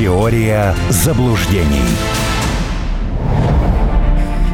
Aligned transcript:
Теория 0.00 0.74
заблуждений. 0.88 1.84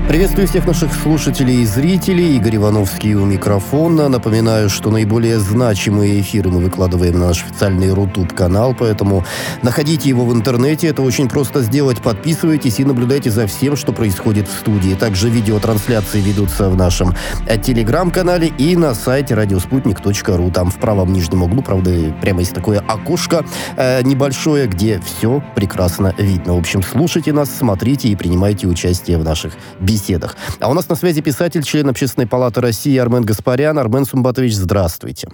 Приветствую 0.09 0.47
всех 0.47 0.65
наших 0.69 0.95
слушателей 0.95 1.63
и 1.63 1.67
зрителей. 1.67 2.37
Игорь 2.37 2.57
Ивановский 2.57 3.15
у 3.15 3.25
микрофона. 3.25 4.09
Напоминаю, 4.09 4.71
что 4.71 4.93
наиболее 4.93 5.41
значимые 5.41 6.21
эфиры 6.21 6.49
мы 6.49 6.61
выкладываем 6.61 7.19
на 7.19 7.27
наш 7.27 7.43
официальный 7.43 7.93
Рутуб-канал, 7.93 8.73
поэтому 8.79 9.25
находите 9.63 10.09
его 10.09 10.25
в 10.25 10.33
интернете. 10.33 10.87
Это 10.87 11.03
очень 11.03 11.29
просто 11.29 11.61
сделать. 11.63 12.01
Подписывайтесь 12.01 12.79
и 12.79 12.85
наблюдайте 12.85 13.33
за 13.33 13.49
всем, 13.49 13.75
что 13.75 13.93
происходит 13.93 14.47
в 14.47 14.53
студии. 14.53 14.95
Также 14.95 15.29
видеотрансляции 15.29 16.21
ведутся 16.21 16.71
в 16.71 16.77
нашем 16.77 17.13
э, 17.49 17.59
телеграм-канале 17.59 18.47
и 18.47 18.77
на 18.77 18.95
сайте 18.95 19.35
радиоспутник.ру. 19.35 20.51
Там 20.53 20.71
в 20.71 20.77
правом 20.77 21.13
нижнем 21.13 21.43
углу, 21.43 21.63
правда, 21.63 22.15
прямо 22.23 22.41
есть 22.41 22.55
такое 22.55 22.79
окошко 22.79 23.45
э, 23.77 24.03
небольшое, 24.03 24.69
где 24.69 25.01
все 25.01 25.43
прекрасно 25.57 26.15
видно. 26.17 26.55
В 26.55 26.59
общем, 26.59 26.85
слушайте 26.85 27.33
нас, 27.33 27.51
смотрите 27.51 28.07
и 28.09 28.15
принимайте 28.15 28.69
участие 28.69 29.19
в 29.19 29.25
наших 29.25 29.55
беседах 29.81 29.96
беседах. 29.97 30.37
А 30.61 30.71
у 30.71 30.75
нас 30.75 30.89
на 30.89 30.95
связи 30.95 31.23
писатель, 31.23 31.63
член 31.63 31.89
Общественной 31.89 32.27
палаты 32.27 32.61
России 32.61 32.97
Армен 32.99 33.25
Гаспарян. 33.25 33.79
Армен 33.79 34.05
Сумбатович, 34.05 34.55
здравствуйте. 34.55 35.29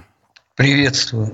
Приветствую. 0.62 1.32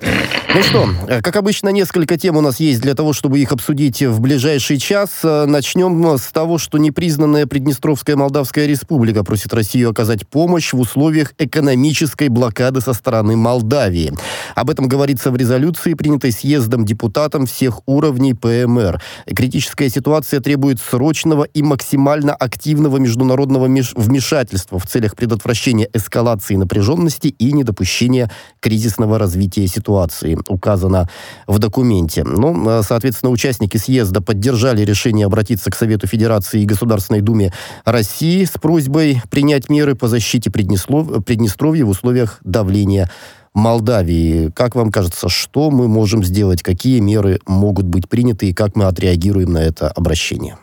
Ну 0.54 0.62
что, 0.62 0.88
как 1.22 1.36
обычно, 1.36 1.68
несколько 1.68 2.16
тем 2.16 2.38
у 2.38 2.40
нас 2.40 2.60
есть 2.60 2.80
для 2.80 2.94
того, 2.94 3.12
чтобы 3.12 3.38
их 3.38 3.52
обсудить 3.52 4.02
в 4.02 4.20
ближайший 4.20 4.78
час. 4.78 5.10
Начнем 5.22 6.16
с 6.16 6.32
того, 6.32 6.56
что 6.56 6.78
непризнанная 6.78 7.46
Приднестровская 7.46 8.16
Молдавская 8.16 8.64
Республика 8.64 9.24
просит 9.24 9.52
Россию 9.52 9.90
оказать 9.90 10.26
помощь 10.26 10.72
в 10.72 10.80
условиях 10.80 11.34
экономической 11.36 12.28
блокады 12.28 12.80
со 12.80 12.94
стороны 12.94 13.36
Молдавии. 13.36 14.14
Об 14.54 14.70
этом 14.70 14.88
говорится 14.88 15.30
в 15.30 15.36
резолюции, 15.36 15.92
принятой 15.92 16.32
съездом 16.32 16.86
депутатам 16.86 17.44
всех 17.44 17.80
уровней 17.84 18.32
ПМР. 18.32 19.02
Критическая 19.26 19.90
ситуация 19.90 20.40
требует 20.40 20.80
срочного 20.80 21.44
и 21.44 21.60
максимально 21.60 22.34
активного 22.34 22.96
международного 22.96 23.66
вмешательства 23.66 24.78
в 24.78 24.86
целях 24.86 25.16
предотвращения 25.16 25.90
эскалации 25.92 26.56
напряженности 26.56 27.28
и 27.28 27.52
недопущения 27.52 28.30
кризисного 28.60 29.17
развития 29.18 29.66
ситуации 29.66 30.38
указано 30.48 31.08
в 31.46 31.58
документе. 31.58 32.24
Ну, 32.24 32.68
э, 32.68 32.82
соответственно, 32.82 33.30
участники 33.30 33.76
съезда 33.76 34.20
поддержали 34.20 34.84
решение 34.84 35.26
обратиться 35.26 35.70
к 35.70 35.74
Совету 35.74 36.06
Федерации 36.06 36.62
и 36.62 36.66
Государственной 36.66 37.20
Думе 37.20 37.52
России 37.84 38.44
с 38.44 38.52
просьбой 38.52 39.22
принять 39.30 39.68
меры 39.68 39.94
по 39.94 40.08
защите 40.08 40.50
Приднеслов... 40.50 41.24
Приднестровья 41.24 41.84
в 41.84 41.90
условиях 41.90 42.38
давления 42.44 43.10
Молдавии. 43.54 44.50
Как 44.54 44.74
вам 44.74 44.90
кажется, 44.90 45.28
что 45.28 45.70
мы 45.70 45.88
можем 45.88 46.22
сделать, 46.22 46.62
какие 46.62 47.00
меры 47.00 47.40
могут 47.46 47.86
быть 47.86 48.08
приняты 48.08 48.48
и 48.48 48.54
как 48.54 48.76
мы 48.76 48.84
отреагируем 48.84 49.52
на 49.52 49.58
это 49.58 49.88
обращение? 49.88 50.56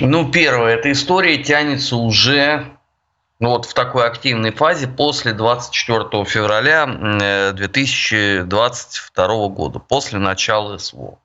Ну, 0.00 0.30
первое, 0.30 0.74
эта 0.74 0.90
история 0.90 1.42
тянется 1.42 1.96
уже 1.96 2.64
ну, 3.40 3.50
вот 3.50 3.66
в 3.66 3.74
такой 3.74 4.06
активной 4.06 4.52
фазе 4.52 4.86
после 4.86 5.32
24 5.32 6.24
февраля 6.24 7.52
2022 7.52 9.24
э, 9.26 9.48
года, 9.48 9.78
после 9.80 10.18
начала 10.18 10.78
СВО. 10.78 11.18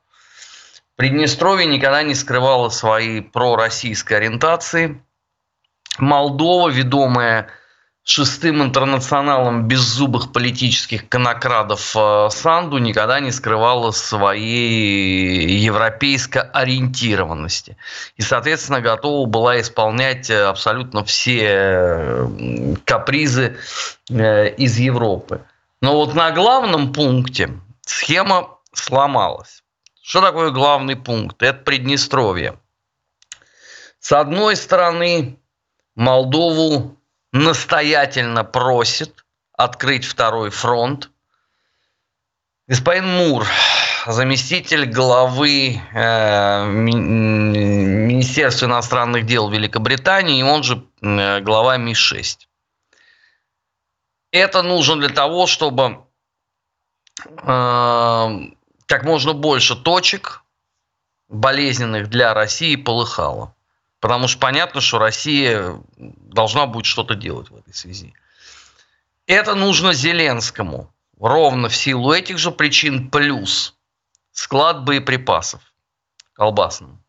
Приднестровье 0.95 1.65
никогда 1.65 2.03
не 2.03 2.15
скрывало 2.15 2.69
своей 2.69 3.21
пророссийской 3.21 4.17
ориентации. 4.17 5.01
Молдова, 5.97 6.69
ведомая 6.69 7.49
шестым 8.03 8.63
интернационалом 8.63 9.67
беззубых 9.67 10.31
политических 10.31 11.07
конокрадов 11.07 11.95
э, 11.95 12.29
Санду 12.31 12.77
никогда 12.79 13.19
не 13.19 13.31
скрывала 13.31 13.91
своей 13.91 15.57
европейской 15.57 16.41
ориентированности. 16.41 17.77
И, 18.17 18.21
соответственно, 18.21 18.81
готова 18.81 19.27
была 19.27 19.59
исполнять 19.61 20.29
э, 20.29 20.43
абсолютно 20.43 21.03
все 21.03 21.41
э, 21.43 22.75
капризы 22.85 23.57
из 24.09 24.77
Европы. 24.79 25.41
Но 25.81 25.95
вот 25.95 26.15
на 26.15 26.31
главном 26.31 26.91
пункте 26.93 27.51
схема 27.85 28.57
сломалась. 28.73 29.63
Что 30.01 30.21
такое 30.21 30.49
главный 30.49 30.95
пункт? 30.95 31.43
Это 31.43 31.59
Приднестровье. 31.63 32.57
С 33.99 34.11
одной 34.11 34.55
стороны, 34.55 35.37
Молдову 35.95 36.98
настоятельно 37.31 38.43
просит 38.43 39.25
открыть 39.53 40.05
второй 40.05 40.49
фронт. 40.49 41.11
Господин 42.67 43.07
Мур, 43.07 43.45
заместитель 44.05 44.85
главы 44.85 45.81
э, 45.93 46.65
Министерства 46.69 48.65
иностранных 48.67 49.25
дел 49.25 49.49
Великобритании, 49.49 50.43
он 50.43 50.63
же 50.63 50.85
э, 51.01 51.41
глава 51.41 51.77
МИ-6. 51.77 52.37
Это 54.31 54.61
нужно 54.61 54.97
для 54.97 55.09
того, 55.09 55.47
чтобы 55.47 56.05
э, 57.25 58.29
как 58.85 59.03
можно 59.03 59.33
больше 59.33 59.75
точек 59.75 60.43
болезненных 61.27 62.09
для 62.09 62.33
России 62.33 62.75
полыхало. 62.75 63.55
Потому 63.99 64.27
что 64.27 64.39
понятно, 64.39 64.81
что 64.81 64.97
Россия 64.97 65.81
должна 65.97 66.65
будет 66.65 66.85
что-то 66.85 67.15
делать 67.15 67.49
в 67.49 67.57
этой 67.57 67.73
связи. 67.73 68.13
Это 69.27 69.55
нужно 69.55 69.93
Зеленскому. 69.93 70.93
Ровно 71.19 71.67
в 71.67 71.75
силу 71.75 72.13
этих 72.13 72.37
же 72.37 72.51
причин 72.51 73.09
плюс 73.09 73.75
склад 74.31 74.85
боеприпасов 74.85 75.61
колбасным. 76.33 77.03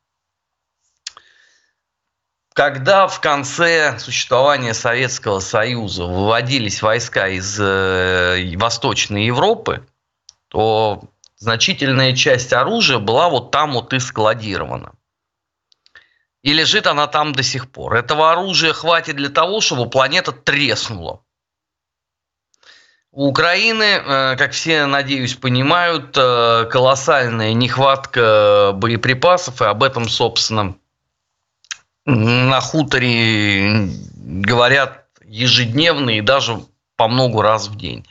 Когда 2.52 3.06
в 3.06 3.20
конце 3.20 3.96
существования 4.00 4.74
Советского 4.74 5.38
Союза 5.38 6.04
выводились 6.04 6.82
войска 6.82 7.28
из 7.28 7.58
э, 7.60 8.56
Восточной 8.56 9.26
Европы, 9.26 9.86
то 10.48 11.04
значительная 11.36 12.14
часть 12.16 12.52
оружия 12.52 12.98
была 12.98 13.28
вот 13.28 13.52
там 13.52 13.72
вот 13.72 13.92
и 13.92 14.00
складирована. 14.00 14.92
И 16.42 16.52
лежит 16.52 16.86
она 16.86 17.06
там 17.06 17.32
до 17.32 17.42
сих 17.42 17.70
пор. 17.70 17.94
Этого 17.94 18.32
оружия 18.32 18.72
хватит 18.72 19.16
для 19.16 19.28
того, 19.28 19.60
чтобы 19.60 19.90
планета 19.90 20.32
треснула. 20.32 21.22
У 23.12 23.26
Украины, 23.26 23.82
э, 23.82 24.36
как 24.36 24.52
все, 24.52 24.86
надеюсь, 24.86 25.34
понимают, 25.34 26.16
э, 26.16 26.66
колоссальная 26.70 27.52
нехватка 27.52 28.70
боеприпасов, 28.74 29.60
и 29.60 29.64
об 29.64 29.82
этом, 29.82 30.08
собственно, 30.08 30.76
на 32.06 32.60
хуторе 32.60 33.88
говорят 34.14 35.06
ежедневно 35.24 36.10
и 36.10 36.20
даже 36.20 36.60
по 36.96 37.08
много 37.08 37.42
раз 37.42 37.68
в 37.68 37.76
день. 37.76 38.06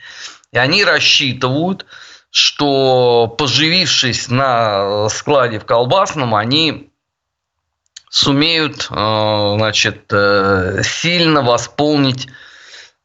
И 0.52 0.58
они 0.58 0.84
рассчитывают, 0.84 1.86
что 2.30 3.26
поживившись 3.38 4.28
на 4.28 5.08
складе 5.08 5.58
в 5.58 5.64
колбасном, 5.64 6.34
они 6.34 6.89
сумеют 8.10 8.88
э, 8.90 9.54
значит, 9.56 10.12
э, 10.12 10.82
сильно 10.82 11.42
восполнить 11.42 12.28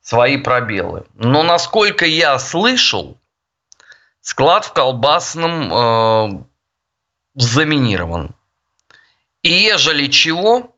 свои 0.02 0.38
пробелы. 0.38 1.06
Но 1.14 1.44
насколько 1.44 2.06
я 2.06 2.38
слышал, 2.40 3.18
склад 4.22 4.66
в 4.66 4.74
колбасном 4.74 5.72
э, 5.72 6.44
заминирован. 7.36 8.36
И 9.44 9.52
ежели 9.52 10.08
чего, 10.08 10.76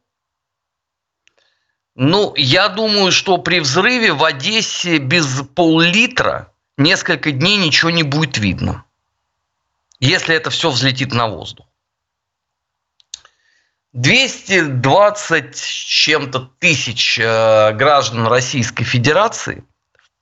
ну, 1.95 2.35
я 2.35 2.67
думаю, 2.67 3.13
что 3.13 3.37
при 3.37 3.61
взрыве 3.61 4.11
в 4.11 4.25
Одессе 4.25 4.97
без 4.97 5.41
пол-литра 5.55 6.51
несколько 6.77 7.31
дней 7.31 7.55
ничего 7.55 7.91
не 7.91 8.03
будет 8.03 8.37
видно. 8.37 8.83
Если 10.01 10.35
это 10.35 10.49
все 10.49 10.69
взлетит 10.69 11.13
на 11.13 11.27
воздух. 11.27 11.65
220 13.97 15.57
с 15.57 15.59
чем-то 15.59 16.51
тысяч 16.59 17.19
э, 17.19 17.73
граждан 17.73 18.27
Российской 18.27 18.83
Федерации, 18.83 19.63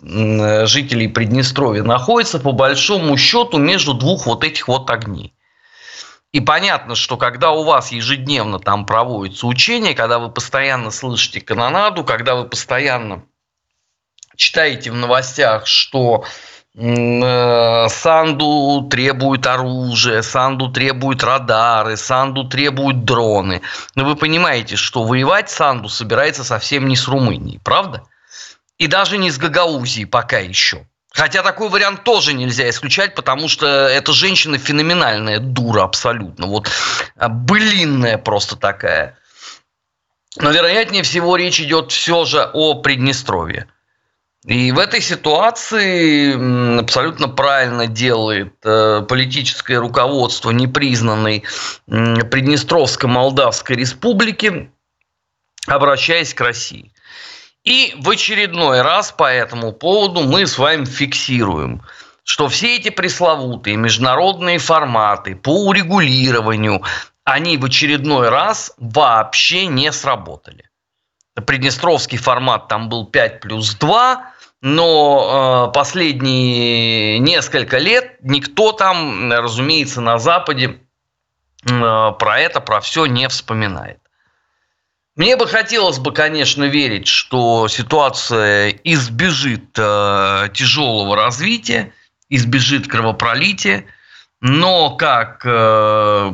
э, 0.01 0.65
жителей 0.65 1.09
Приднестровья, 1.09 1.83
находятся 1.83 2.39
по 2.39 2.53
большому 2.53 3.17
счету 3.17 3.57
между 3.57 3.93
двух 3.93 4.27
вот 4.27 4.45
этих 4.45 4.69
вот 4.69 4.89
огней. 4.89 5.33
И 6.31 6.39
понятно, 6.39 6.95
что 6.95 7.17
когда 7.17 7.51
у 7.51 7.65
вас 7.65 7.91
ежедневно 7.91 8.59
там 8.59 8.85
проводятся 8.85 9.45
учения, 9.45 9.93
когда 9.93 10.19
вы 10.19 10.31
постоянно 10.31 10.89
слышите 10.89 11.41
канонаду, 11.41 12.05
когда 12.05 12.35
вы 12.35 12.47
постоянно 12.47 13.25
читаете 14.37 14.89
в 14.91 14.95
новостях, 14.95 15.67
что 15.67 16.23
Э, 16.23 16.54
Санду 16.77 18.85
требует 18.91 19.47
оружие, 19.47 20.21
Санду 20.21 20.69
требует 20.69 21.23
радары, 21.23 21.95
Санду 21.95 22.43
требует 22.43 23.05
дроны. 23.05 23.61
Но 23.95 24.03
вы 24.03 24.17
понимаете, 24.17 24.75
что 24.75 25.03
воевать 25.03 25.49
Санду 25.49 25.87
собирается 25.87 26.43
совсем 26.43 26.89
не 26.89 26.97
с 26.97 27.07
Румынией, 27.07 27.61
правда? 27.63 28.03
И 28.77 28.87
даже 28.87 29.17
не 29.17 29.31
с 29.31 29.37
Гагаузией 29.37 30.05
пока 30.05 30.39
еще. 30.39 30.85
Хотя 31.13 31.43
такой 31.43 31.69
вариант 31.69 32.03
тоже 32.03 32.33
нельзя 32.33 32.69
исключать, 32.69 33.15
потому 33.15 33.47
что 33.47 33.67
эта 33.67 34.11
женщина 34.11 34.57
феноменальная 34.57 35.39
дура 35.39 35.83
абсолютно. 35.83 36.47
Вот 36.47 36.69
а, 37.15 37.29
былинная 37.29 38.17
просто 38.17 38.57
такая. 38.57 39.17
Но 40.35 40.51
вероятнее 40.51 41.03
всего 41.03 41.37
речь 41.37 41.61
идет 41.61 41.93
все 41.93 42.25
же 42.25 42.43
о 42.53 42.81
Приднестровье. 42.81 43.69
И 44.47 44.71
в 44.71 44.77
этой 44.77 45.01
ситуации 45.01 46.79
абсолютно 46.79 47.27
правильно 47.27 47.87
делает 47.87 48.53
э, 48.63 49.01
политическое 49.07 49.79
руководство 49.79 50.51
непризнанной 50.51 51.43
Приднестровско-Молдавской 51.87 53.75
республики, 53.75 54.69
обращаясь 55.65 56.35
к 56.35 56.41
России. 56.41 56.93
И 57.63 57.95
в 57.97 58.07
очередной 58.11 58.83
раз 58.83 59.11
по 59.11 59.31
этому 59.31 59.71
поводу 59.73 60.21
мы 60.21 60.45
с 60.45 60.59
вами 60.59 60.85
фиксируем, 60.85 61.81
что 62.23 62.47
все 62.47 62.75
эти 62.75 62.89
пресловутые 62.89 63.77
международные 63.77 64.59
форматы 64.59 65.35
по 65.35 65.65
урегулированию, 65.65 66.83
они 67.23 67.57
в 67.57 67.65
очередной 67.65 68.29
раз 68.29 68.71
вообще 68.77 69.65
не 69.65 69.91
сработали. 69.91 70.69
Приднестровский 71.47 72.19
формат 72.19 72.67
там 72.67 72.87
был 72.89 73.07
5 73.07 73.39
плюс 73.41 73.73
2, 73.73 74.34
но 74.67 75.67
э, 75.67 75.73
последние 75.73 77.19
несколько 77.19 77.77
лет 77.77 78.17
никто 78.23 78.71
там, 78.71 79.31
разумеется, 79.31 80.01
на 80.01 80.17
Западе 80.17 80.79
э, 81.69 81.69
про 81.69 82.39
это, 82.39 82.61
про 82.61 82.81
все 82.81 83.05
не 83.05 83.29
вспоминает. 83.29 83.99
Мне 85.15 85.37
бы 85.37 85.45
хотелось 85.45 85.99
бы, 85.99 86.11
конечно, 86.11 86.63
верить, 86.63 87.05
что 87.05 87.67
ситуация 87.67 88.69
избежит 88.83 89.77
э, 89.77 90.49
тяжелого 90.51 91.15
развития, 91.15 91.93
избежит 92.29 92.87
кровопролития, 92.87 93.85
но 94.41 94.95
как 94.95 95.43
э, 95.45 96.33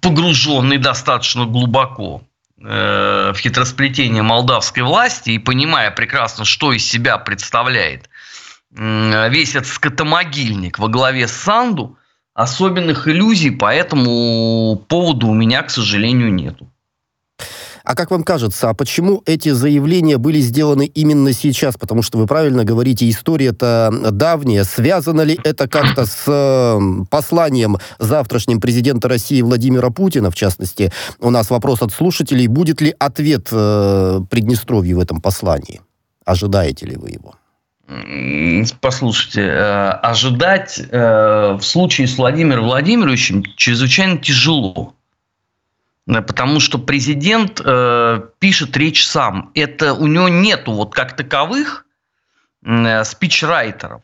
погруженный 0.00 0.78
достаточно 0.78 1.44
глубоко 1.44 2.22
в 2.64 3.36
хитросплетение 3.36 4.22
молдавской 4.22 4.82
власти 4.82 5.30
и 5.30 5.38
понимая 5.38 5.90
прекрасно, 5.90 6.44
что 6.44 6.72
из 6.72 6.84
себя 6.84 7.18
представляет 7.18 8.08
э, 8.74 9.28
весь 9.28 9.54
этот 9.54 9.68
скотомогильник 9.68 10.78
во 10.78 10.88
главе 10.88 11.28
с 11.28 11.32
Санду, 11.32 11.98
особенных 12.32 13.06
иллюзий 13.06 13.50
по 13.50 13.72
этому 13.72 14.76
поводу 14.88 15.28
у 15.28 15.34
меня, 15.34 15.62
к 15.62 15.70
сожалению, 15.70 16.32
нету. 16.32 16.73
А 17.84 17.94
как 17.94 18.10
вам 18.10 18.24
кажется, 18.24 18.70
а 18.70 18.74
почему 18.74 19.22
эти 19.26 19.50
заявления 19.50 20.16
были 20.16 20.40
сделаны 20.40 20.86
именно 20.86 21.34
сейчас? 21.34 21.76
Потому 21.76 22.00
что 22.00 22.16
вы 22.16 22.26
правильно 22.26 22.64
говорите, 22.64 23.08
история-то 23.10 24.10
давняя. 24.10 24.64
Связано 24.64 25.20
ли 25.20 25.38
это 25.44 25.68
как-то 25.68 26.06
с 26.06 26.24
э, 26.26 27.04
посланием 27.10 27.76
завтрашним 27.98 28.58
президента 28.58 29.06
России 29.06 29.42
Владимира 29.42 29.90
Путина, 29.90 30.30
в 30.30 30.34
частности? 30.34 30.92
У 31.20 31.28
нас 31.28 31.50
вопрос 31.50 31.82
от 31.82 31.92
слушателей. 31.92 32.46
Будет 32.46 32.80
ли 32.80 32.94
ответ 32.98 33.48
э, 33.52 34.20
Приднестровью 34.30 34.96
в 34.96 35.00
этом 35.00 35.20
послании? 35.20 35.82
Ожидаете 36.24 36.86
ли 36.86 36.96
вы 36.96 37.10
его? 37.10 37.34
Послушайте, 38.80 39.42
э, 39.42 39.90
ожидать 39.90 40.80
э, 40.90 41.58
в 41.60 41.62
случае 41.62 42.06
с 42.06 42.16
Владимиром 42.16 42.64
Владимировичем 42.64 43.44
чрезвычайно 43.56 44.16
тяжело. 44.16 44.94
Э, 46.06 46.22
потому 46.22 46.60
что 46.60 46.78
президент 46.78 47.60
э, 47.64 48.20
пишет 48.38 48.76
речь 48.76 49.06
сам. 49.06 49.50
Это 49.54 49.94
у 49.94 50.06
него 50.06 50.28
нету 50.28 50.72
вот 50.72 50.94
как 50.94 51.16
таковых 51.16 51.86
э, 52.64 53.04
спичрайтеров. 53.04 54.02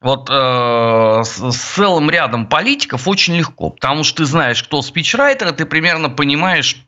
Вот 0.00 0.28
э, 0.30 1.22
с, 1.24 1.52
с 1.52 1.56
целым 1.56 2.10
рядом 2.10 2.48
политиков 2.48 3.06
очень 3.06 3.36
легко, 3.36 3.70
потому 3.70 4.02
что 4.02 4.18
ты 4.18 4.24
знаешь, 4.24 4.62
кто 4.62 4.82
спичрайтер, 4.82 5.52
ты 5.52 5.64
примерно 5.64 6.10
понимаешь, 6.10 6.84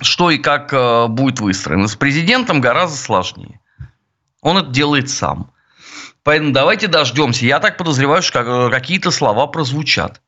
что 0.00 0.30
и 0.30 0.38
как 0.38 0.72
э, 0.72 1.08
будет 1.08 1.40
выстроено. 1.40 1.88
С 1.88 1.96
президентом 1.96 2.62
гораздо 2.62 2.96
сложнее. 2.96 3.60
Он 4.40 4.56
это 4.56 4.68
делает 4.68 5.10
сам. 5.10 5.52
Поэтому 6.22 6.52
давайте 6.52 6.86
дождемся. 6.86 7.44
Я 7.44 7.60
так 7.60 7.76
подозреваю, 7.76 8.22
что 8.22 8.40
э, 8.40 8.70
какие-то 8.70 9.10
слова 9.10 9.46
прозвучат. 9.46 10.22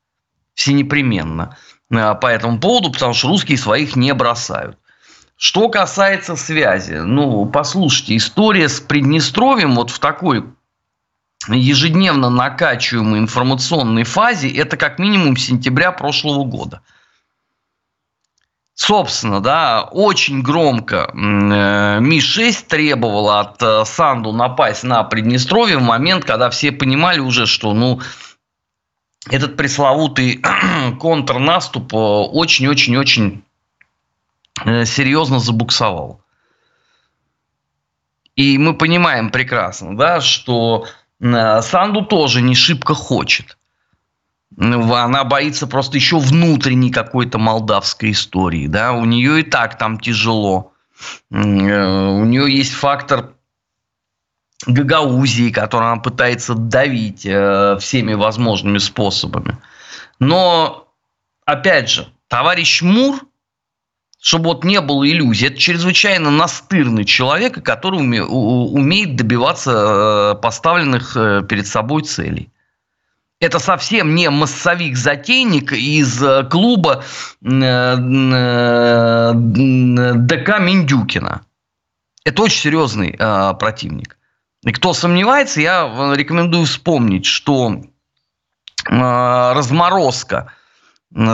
Все 0.55 0.73
непременно. 0.73 1.57
Э, 1.91 2.15
по 2.15 2.27
этому 2.27 2.59
поводу, 2.59 2.91
потому 2.91 3.15
что 3.15 3.29
русские 3.29 3.59
своих 3.59 3.97
не 3.97 4.13
бросают. 4.15 4.79
Что 5.37 5.69
касается 5.69 6.37
связи, 6.37 6.95
ну, 6.95 7.45
послушайте, 7.47 8.17
история 8.17 8.69
с 8.69 8.81
Приднестровьем 8.81 9.75
вот 9.75 9.91
в 9.91 9.99
такой 9.99 10.45
ежедневно 11.49 12.31
накачиваемой 12.31 13.19
информационной 13.19 14.05
фазе, 14.05 14.49
это 14.49 14.77
как 14.77 14.99
минимум 14.99 15.37
сентября 15.37 15.93
прошлого 15.93 16.45
года. 16.45 16.81
Собственно, 18.77 19.41
да, 19.41 19.83
очень 19.83 20.43
громко 20.43 21.11
э, 21.13 22.01
Ми-6 22.01 22.67
требовала 22.67 23.41
от 23.41 23.63
э, 23.63 23.85
Санду 23.85 24.33
напасть 24.33 24.83
на 24.83 25.05
Приднестровье 25.05 25.79
в 25.79 25.83
момент, 25.83 26.25
когда 26.25 26.51
все 26.51 26.73
понимали 26.73 27.21
уже, 27.21 27.47
что, 27.47 27.73
ну, 27.73 28.01
этот 29.31 29.57
пресловутый 29.57 30.43
контрнаступ 31.01 31.95
э, 31.95 31.97
очень-очень-очень 31.97 33.43
э, 34.65 34.85
серьезно 34.85 35.39
забуксовал. 35.39 36.21
И 38.37 38.59
мы 38.59 38.75
понимаем 38.75 39.31
прекрасно, 39.31 39.97
да, 39.97 40.21
что 40.21 40.87
э, 41.21 41.63
Санду 41.63 42.05
тоже 42.05 42.43
не 42.43 42.55
шибко 42.55 42.95
хочет. 42.95 43.57
Она 44.57 45.25
боится 45.25 45.67
просто 45.67 45.97
еще 45.97 46.19
внутренней 46.19 46.91
какой-то 46.91 47.39
молдавской 47.39 48.13
истории. 48.13 48.69
Да? 48.69 48.93
У 48.93 49.05
нее 49.05 49.41
и 49.41 49.43
так 49.43 49.79
там 49.79 49.99
тяжело. 49.99 50.73
У 51.31 51.37
нее 51.37 52.57
есть 52.57 52.73
фактор 52.73 53.34
Гагаузии, 54.67 55.51
которую 55.51 55.93
она 55.93 56.01
пытается 56.01 56.55
давить 56.55 57.27
э, 57.27 57.77
всеми 57.81 58.15
возможными 58.15 58.79
способами. 58.79 59.59
Но, 60.19 60.89
опять 61.45 61.91
же, 61.91 62.09
товарищ 62.29 62.83
Мур, 62.83 63.21
чтобы 64.25 64.47
вот 64.47 64.65
не 64.65 64.81
было 64.81 65.07
иллюзий, 65.07 65.49
это 65.49 65.59
чрезвычайно 65.59 66.31
настырный 66.31 67.05
человек, 67.05 67.63
который 67.63 68.01
уме, 68.01 68.23
умеет 68.23 69.17
добиваться 69.17 70.33
э, 70.33 70.41
поставленных 70.41 71.15
э, 71.15 71.43
перед 71.47 71.67
собой 71.67 72.05
целей. 72.05 72.51
Это 73.39 73.59
совсем 73.59 74.15
не 74.15 74.31
массовик-затейник 74.31 75.73
из 75.73 76.23
э, 76.23 76.45
клуба 76.45 77.05
ДК 77.43 77.51
Миндюкина. 80.59 81.43
Это 82.25 82.43
очень 82.43 82.61
серьезный 82.61 83.19
противник. 83.59 84.17
И 84.65 84.73
кто 84.73 84.95
сомневается, 84.95 85.61
я 85.61 85.87
э, 85.87 86.17
рекомендую 86.17 86.65
вспомнить, 86.65 87.27
что 87.27 87.73
э, 87.73 87.83
разморозка 88.91 90.53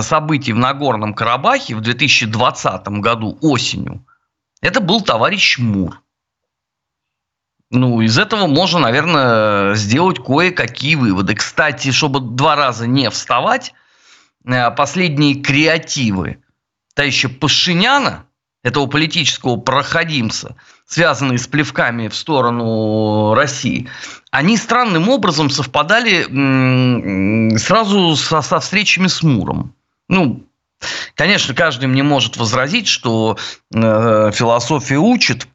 событий 0.03 0.53
в 0.53 0.59
Нагорном 0.59 1.15
Карабахе 1.15 1.75
в 1.75 1.81
2020 1.81 2.89
году 3.01 3.39
осенью, 3.41 4.05
это 4.61 4.81
был 4.81 5.01
товарищ 5.01 5.59
Мур. 5.59 6.03
Ну, 7.71 8.01
из 8.01 8.19
этого 8.19 8.49
можно, 8.49 8.81
наверное, 8.81 9.75
сделать 9.77 10.19
кое-какие 10.19 10.97
выводы. 10.97 11.37
Кстати, 11.37 11.93
чтобы 11.93 12.21
два 12.21 12.57
раза 12.57 12.89
не 12.89 13.09
вставать, 13.11 13.73
э, 14.45 14.71
последние 14.73 15.37
креативы 15.37 16.43
товарища 16.95 17.29
Пашиняна, 17.29 18.27
этого 18.63 18.87
политического 18.87 19.57
проходимца, 19.57 20.57
связанные 20.87 21.39
с 21.39 21.47
плевками 21.47 22.09
в 22.09 22.17
сторону 22.17 23.35
России, 23.35 23.89
они 24.31 24.57
странным 24.57 25.09
образом 25.09 25.51
совпадали 25.51 26.25
сразу 27.59 28.17
со, 28.17 28.43
со 28.43 28.61
встречами 28.61 29.07
с 29.07 29.23
Муром. 29.23 29.75
Ну, 30.09 30.45
конечно, 31.15 31.55
каждый 31.55 31.87
мне 31.87 32.03
может 32.03 32.37
возразить, 32.37 32.89
что 32.89 33.39
э, 33.73 34.31
философия 34.35 34.99
учит, 34.99 35.47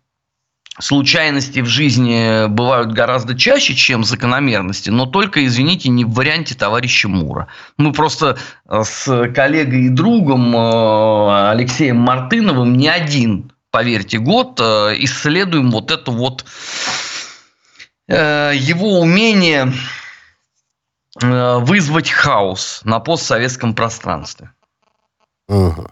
случайности 0.80 1.60
в 1.60 1.68
жизни 1.68 2.48
бывают 2.48 2.92
гораздо 2.92 3.38
чаще, 3.38 3.74
чем 3.76 4.04
закономерности, 4.04 4.90
но 4.90 5.06
только, 5.06 5.46
извините, 5.46 5.90
не 5.90 6.04
в 6.06 6.14
варианте 6.14 6.56
товарища 6.56 7.08
Мура. 7.08 7.48
Мы 7.78 7.94
просто 7.94 8.38
э, 8.68 8.84
с 8.84 9.32
коллегой 9.34 9.84
и 9.86 9.90
другом 9.90 10.56
э, 10.56 11.50
Алексеем 11.52 11.98
Мартыновым 11.98 12.78
не 12.78 12.90
один 12.90 13.52
поверьте, 13.72 14.20
год 14.20 14.60
э, 14.62 14.94
исследуем 15.00 15.70
вот 15.72 15.92
это 15.92 16.12
вот 16.12 16.46
его 18.08 19.00
умение 19.00 19.74
вызвать 21.20 22.12
хаос 22.12 22.82
на 22.84 23.00
постсоветском 23.00 23.74
пространстве. 23.74 24.52
Угу. 25.48 25.88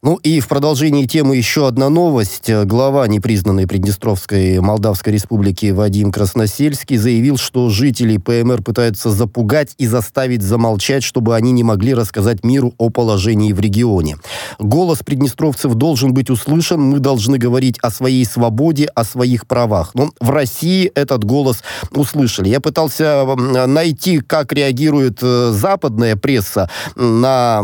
Ну 0.00 0.14
и 0.22 0.38
в 0.38 0.46
продолжении 0.46 1.06
темы 1.06 1.36
еще 1.36 1.66
одна 1.66 1.88
новость. 1.88 2.48
Глава 2.48 3.08
непризнанной 3.08 3.66
Приднестровской 3.66 4.60
Молдавской 4.60 5.12
Республики 5.12 5.72
Вадим 5.72 6.12
Красносельский 6.12 6.96
заявил, 6.96 7.36
что 7.36 7.68
жителей 7.68 8.18
ПМР 8.18 8.62
пытаются 8.62 9.10
запугать 9.10 9.74
и 9.76 9.88
заставить 9.88 10.42
замолчать, 10.42 11.02
чтобы 11.02 11.34
они 11.34 11.50
не 11.50 11.64
могли 11.64 11.94
рассказать 11.94 12.44
миру 12.44 12.74
о 12.78 12.90
положении 12.90 13.52
в 13.52 13.58
регионе. 13.58 14.18
Голос 14.60 15.00
приднестровцев 15.00 15.74
должен 15.74 16.14
быть 16.14 16.30
услышан, 16.30 16.80
мы 16.80 17.00
должны 17.00 17.36
говорить 17.36 17.78
о 17.82 17.90
своей 17.90 18.24
свободе, 18.24 18.84
о 18.94 19.02
своих 19.02 19.48
правах. 19.48 19.96
Но 19.96 20.12
в 20.20 20.30
России 20.30 20.92
этот 20.94 21.24
голос 21.24 21.64
услышали. 21.90 22.48
Я 22.48 22.60
пытался 22.60 23.24
найти, 23.66 24.20
как 24.20 24.52
реагирует 24.52 25.18
э, 25.22 25.50
западная 25.52 26.14
пресса 26.14 26.70
на 26.94 27.62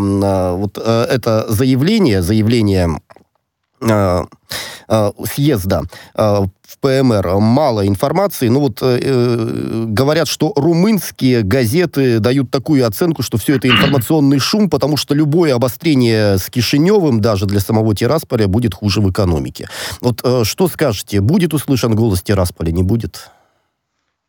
вот 0.55 0.81
э, 0.85 1.07
это 1.09 1.47
заявление, 1.49 2.24
заявление 2.25 3.01
э, 3.81 4.25
э, 4.89 5.13
съезда 5.33 5.83
э, 6.15 6.45
в 6.67 6.79
ПМР 6.81 7.39
мало 7.41 7.87
информации. 7.87 8.49
Ну 8.49 8.61
вот 8.61 8.79
э, 8.83 9.85
говорят, 9.87 10.29
что 10.29 10.53
румынские 10.57 11.43
газеты 11.43 12.19
дают 12.19 12.51
такую 12.51 12.87
оценку, 12.87 13.23
что 13.23 13.39
все 13.39 13.57
это 13.57 13.69
информационный 13.69 14.39
шум, 14.39 14.69
потому 14.69 14.97
что 14.97 15.15
любое 15.15 15.55
обострение 15.55 16.39
с 16.39 16.51
Кишиневым 16.51 17.21
даже 17.21 17.47
для 17.47 17.61
самого 17.61 17.95
Тирасполя 17.95 18.49
будет 18.49 18.75
хуже 18.75 19.01
в 19.01 19.11
экономике. 19.11 19.69
Вот 20.01 20.21
э, 20.25 20.45
что 20.45 20.69
скажете, 20.69 21.21
будет 21.21 21.55
услышан 21.55 21.95
голос 21.95 22.23
Тирасполя, 22.23 22.73
не 22.73 22.83
будет? 22.83 23.31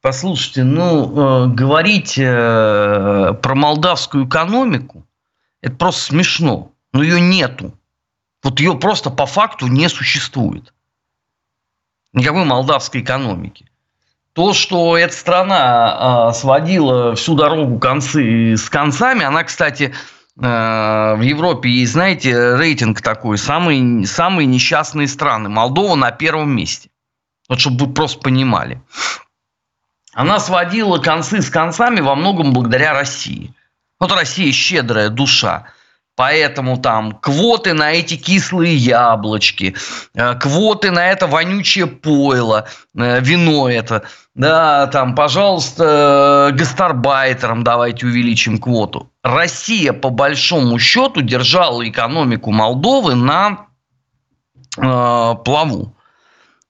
Послушайте, 0.01 0.63
ну, 0.63 1.45
э, 1.45 1.47
говорить 1.47 2.13
э, 2.17 3.33
про 3.41 3.55
молдавскую 3.55 4.27
экономику, 4.27 5.03
это 5.61 5.75
просто 5.77 6.01
смешно. 6.01 6.71
Но 6.93 7.01
ее 7.01 7.19
нету. 7.19 7.73
Вот 8.45 8.59
ее 8.59 8.75
просто 8.77 9.09
по 9.09 9.25
факту 9.25 9.65
не 9.65 9.89
существует. 9.89 10.71
Никакой 12.13 12.45
молдавской 12.45 13.01
экономики. 13.01 13.65
То, 14.33 14.53
что 14.53 14.95
эта 14.95 15.15
страна 15.15 16.29
э, 16.29 16.33
сводила 16.35 17.15
всю 17.15 17.33
дорогу 17.33 17.79
концы 17.79 18.55
с 18.55 18.69
концами, 18.69 19.23
она, 19.23 19.43
кстати, 19.43 19.95
э, 20.39 20.41
в 21.15 21.21
Европе 21.21 21.71
есть, 21.71 21.93
знаете, 21.93 22.55
рейтинг 22.55 23.01
такой, 23.01 23.39
самые, 23.39 24.05
самые 24.05 24.45
несчастные 24.45 25.07
страны. 25.07 25.49
Молдова 25.49 25.95
на 25.95 26.11
первом 26.11 26.55
месте. 26.55 26.91
Вот 27.49 27.59
чтобы 27.59 27.87
вы 27.87 27.93
просто 27.93 28.19
понимали. 28.19 28.79
Она 30.13 30.39
сводила 30.39 30.99
концы 30.99 31.41
с 31.41 31.49
концами 31.49 31.99
во 31.99 32.13
многом 32.13 32.53
благодаря 32.53 32.93
России. 32.93 33.55
Вот 33.99 34.11
Россия 34.11 34.51
щедрая 34.51 35.09
душа. 35.09 35.65
Поэтому 36.15 36.77
там 36.77 37.11
квоты 37.11 37.73
на 37.73 37.91
эти 37.91 38.15
кислые 38.15 38.75
яблочки, 38.75 39.75
э, 40.13 40.35
квоты 40.35 40.91
на 40.91 41.07
это 41.07 41.27
вонючее 41.27 41.87
пойло, 41.87 42.67
э, 42.97 43.19
вино 43.19 43.69
это. 43.69 44.03
Да, 44.33 44.87
там, 44.87 45.13
пожалуйста, 45.15 46.51
гастарбайтерам 46.53 47.63
давайте 47.63 48.05
увеличим 48.05 48.59
квоту. 48.59 49.09
Россия, 49.23 49.91
по 49.91 50.09
большому 50.09 50.79
счету, 50.79 51.21
держала 51.21 51.87
экономику 51.87 52.51
Молдовы 52.51 53.15
на 53.15 53.67
э, 54.77 54.81
плаву. 54.81 55.94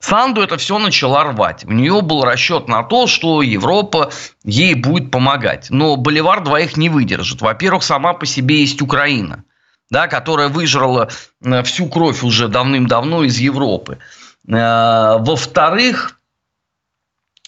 Санду 0.06 0.44
это 0.44 0.58
все 0.58 0.78
начала 0.78 1.24
рвать. 1.24 1.66
У 1.66 1.72
нее 1.72 2.04
был 2.04 2.24
расчет 2.24 2.68
на 2.68 2.84
то, 2.84 3.08
что 3.08 3.42
Европа 3.42 4.12
ей 4.44 4.76
будет 4.76 5.10
помогать. 5.10 5.72
Но 5.72 5.96
Боливар 5.96 6.44
двоих 6.44 6.78
не 6.78 6.90
выдержит. 6.90 7.42
Во-первых, 7.42 7.82
сама 7.82 8.14
по 8.14 8.28
себе 8.28 8.60
есть 8.60 8.84
Украина, 8.84 9.44
да, 9.90 10.08
которая 10.08 10.50
выжрала 10.50 11.10
э, 11.44 11.64
всю 11.64 11.88
кровь 11.88 12.24
уже 12.24 12.48
давным-давно 12.50 13.24
из 13.24 13.40
Европы. 13.40 13.98
Э, 14.48 15.18
во-вторых, 15.18 16.20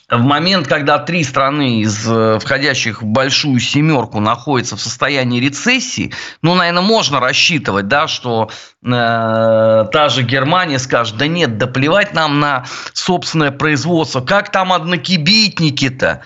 в 0.09 0.21
момент, 0.21 0.67
когда 0.67 0.99
три 0.99 1.23
страны 1.23 1.81
из 1.81 2.07
э, 2.07 2.39
входящих 2.39 3.01
в 3.01 3.05
большую 3.05 3.59
семерку 3.59 4.21
находятся 4.21 4.77
в 4.77 4.81
состоянии 4.81 5.41
рецессии, 5.41 6.13
ну, 6.41 6.55
наверное, 6.55 6.81
можно 6.81 7.19
рассчитывать, 7.19 7.89
да, 7.89 8.07
что 8.07 8.49
э, 8.83 8.89
та 8.89 10.09
же 10.09 10.23
Германия 10.23 10.79
скажет, 10.79 11.17
да 11.17 11.27
нет, 11.27 11.57
да 11.57 11.67
плевать 11.67 12.13
нам 12.13 12.39
на 12.39 12.65
собственное 12.93 13.51
производство, 13.51 14.21
как 14.21 14.49
там 14.49 14.71
однокибитники-то, 14.71 16.21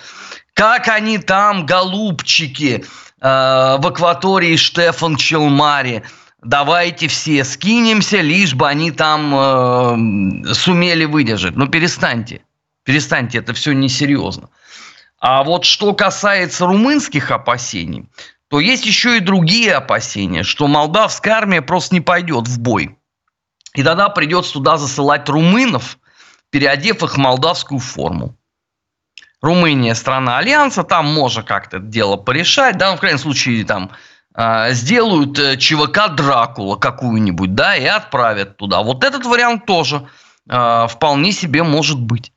как 0.53 0.88
они 0.88 1.17
там, 1.17 1.65
голубчики, 1.65 2.85
э, 2.85 3.27
в 3.79 3.88
акватории 3.88 4.57
Штефан 4.57 5.15
Челмари, 5.15 6.03
давайте 6.43 7.07
все 7.07 7.43
скинемся, 7.43 8.21
лишь 8.21 8.53
бы 8.53 8.67
они 8.67 8.91
там 8.91 9.33
э, 9.33 10.53
сумели 10.53 11.05
выдержать. 11.05 11.55
Ну, 11.55 11.67
перестаньте. 11.67 12.41
Перестаньте, 12.83 13.39
это 13.39 13.53
все 13.53 13.73
несерьезно. 13.73 14.50
А 15.19 15.43
вот 15.43 15.65
что 15.65 15.93
касается 15.93 16.65
румынских 16.65 17.29
опасений, 17.29 18.07
то 18.47 18.59
есть 18.59 18.85
еще 18.85 19.17
и 19.17 19.21
другие 19.21 19.75
опасения, 19.75 20.43
что 20.43 20.67
молдавская 20.67 21.35
армия 21.35 21.61
просто 21.61 21.95
не 21.95 22.01
пойдет 22.01 22.47
в 22.47 22.59
бой. 22.59 22.97
И 23.75 23.83
тогда 23.83 24.09
придется 24.09 24.53
туда 24.53 24.77
засылать 24.77 25.29
румынов, 25.29 26.00
переодев 26.50 27.03
их 27.03 27.13
в 27.13 27.17
молдавскую 27.17 27.79
форму. 27.79 28.35
Румыния 29.41 29.95
страна 29.95 30.38
альянса, 30.38 30.83
там 30.83 31.05
можно 31.05 31.43
как-то 31.43 31.77
это 31.77 31.85
дело 31.85 32.17
порешать, 32.17 32.77
да, 32.77 32.91
ну, 32.91 32.97
в 32.97 33.00
крайнем 33.00 33.19
случае 33.19 33.63
там 33.63 33.91
э, 34.35 34.73
сделают 34.73 35.59
ЧВК 35.59 36.09
Дракула 36.15 36.75
какую-нибудь, 36.75 37.55
да, 37.55 37.75
и 37.75 37.85
отправят 37.85 38.57
туда. 38.57 38.83
Вот 38.83 39.03
этот 39.03 39.25
вариант 39.25 39.65
тоже 39.65 40.07
э, 40.50 40.88
вполне 40.89 41.31
себе 41.31 41.63
может 41.63 42.00
быть. 42.00 42.33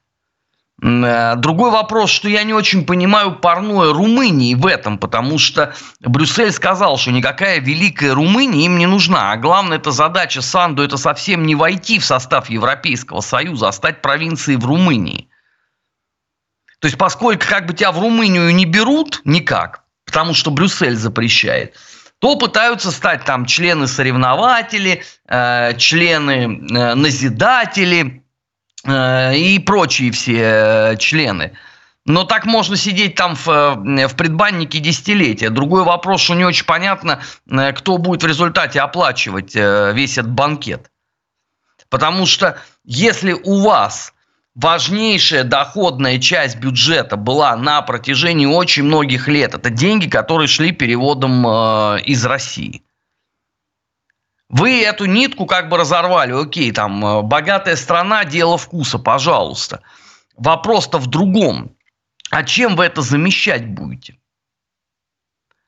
Э, 0.85 1.35
другой 1.37 1.71
вопрос, 1.71 2.11
что 2.11 2.29
я 2.29 2.43
не 2.45 2.53
очень 2.53 2.85
понимаю 2.85 3.37
парное 3.37 3.95
Румынии 3.95 4.55
в 4.55 4.67
этом, 4.67 4.99
потому 4.99 5.39
что 5.39 5.75
Брюссель 6.01 6.53
сказал, 6.53 6.99
что 6.99 7.11
никакая 7.11 7.59
великая 7.59 8.13
Румыния 8.13 8.67
им 8.67 8.77
не 8.77 8.85
нужна. 8.87 9.33
А 9.33 9.37
главная 9.37 9.79
эта 9.79 9.93
задача 9.93 10.43
Санду 10.43 10.83
это 10.83 10.99
совсем 10.99 11.47
не 11.47 11.55
войти 11.55 11.99
в 11.99 12.05
состав 12.05 12.51
Европейского 12.51 13.23
Союза, 13.23 13.69
а 13.69 13.73
стать 13.73 14.03
провинцией 14.03 14.59
в 14.59 14.67
Румынии. 14.67 15.31
То 16.81 16.87
есть, 16.87 16.99
поскольку 16.99 17.47
как 17.49 17.65
бы 17.65 17.73
тебя 17.73 17.91
в 17.91 17.99
Румынию 17.99 18.55
не 18.55 18.67
берут 18.67 19.23
никак, 19.25 19.85
потому 20.05 20.35
что 20.35 20.51
Брюссель 20.51 20.97
запрещает, 20.97 21.77
то 22.19 22.37
пытаются 22.37 22.91
стать 22.91 23.25
там 23.25 23.47
члены-соревнователи, 23.47 25.03
э, 25.29 25.75
члены-назидатели, 25.79 28.03
Э, 28.03 28.24
и 28.87 29.59
прочие 29.65 30.11
все 30.13 30.41
э, 30.41 30.97
члены. 30.99 31.53
Но 32.07 32.25
так 32.25 32.45
можно 32.45 32.77
сидеть 32.77 33.15
там 33.15 33.35
в, 33.35 33.49
э, 33.49 34.09
в 34.09 34.15
предбаннике 34.15 34.79
десятилетия. 34.79 35.51
Другой 35.51 35.85
вопрос, 35.85 36.21
что 36.21 36.35
не 36.35 36.45
очень 36.45 36.67
понятно, 36.67 37.21
кто 37.47 37.99
будет 37.99 38.23
в 38.23 38.27
результате 38.27 38.81
оплачивать 38.81 39.55
весь 39.55 40.19
этот 40.19 40.33
банкет. 40.33 40.91
Потому 41.89 42.27
что 42.27 42.59
если 42.85 43.33
у 43.33 43.63
вас 43.63 44.13
важнейшая 44.55 45.45
доходная 45.45 46.19
часть 46.19 46.57
бюджета 46.57 47.17
была 47.17 47.57
на 47.57 47.81
протяжении 47.83 48.47
очень 48.47 48.85
многих 48.85 49.29
лет, 49.29 49.55
это 49.55 49.71
деньги, 49.71 50.09
которые 50.09 50.49
шли 50.49 50.73
переводом 50.73 51.47
из 51.99 52.25
России– 52.27 52.83
вы 54.55 54.85
эту 54.85 55.07
нитку 55.07 55.47
как 55.47 55.69
бы 55.69 55.79
разорвали. 55.79 56.33
Окей, 56.33 56.71
там, 56.71 57.05
э, 57.05 57.23
богатая 57.23 57.75
страна, 57.75 58.25
дело 58.25 58.57
вкуса, 58.57 59.01
пожалуйста. 59.01 59.81
Вопрос-то 60.37 60.99
в 60.99 61.09
другом. 61.09 61.73
А 62.31 62.45
чем 62.45 62.77
вы 62.77 62.85
это 62.85 63.03
замещать 63.03 63.67
будете? 63.67 64.17